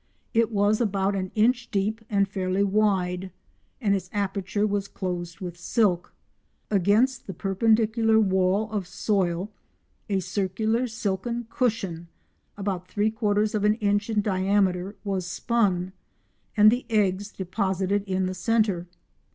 It 0.33 0.51
was 0.51 0.81
about 0.81 1.15
an 1.15 1.29
inch 1.35 1.69
deep 1.69 2.01
and 2.09 2.27
fairly 2.27 2.63
wide, 2.63 3.29
and 3.79 3.93
its 3.93 4.09
aperture 4.11 4.65
was 4.65 4.87
closed 4.87 5.41
with 5.41 5.59
silk. 5.59 6.11
Against 6.71 7.27
the 7.27 7.35
perpendicular 7.35 8.19
wall 8.19 8.67
of 8.71 8.87
soil 8.87 9.51
a 10.09 10.19
circular 10.19 10.87
silken 10.87 11.45
cushion 11.51 12.07
about 12.57 12.87
three 12.87 13.11
quarters 13.11 13.53
of 13.53 13.63
an 13.63 13.75
inch 13.75 14.09
in 14.09 14.21
diameter 14.21 14.95
was 15.03 15.27
spun, 15.27 15.93
and 16.57 16.71
the 16.71 16.87
eggs 16.89 17.31
deposited 17.31 18.01
in 18.05 18.25
the 18.25 18.33
centre. 18.33 18.87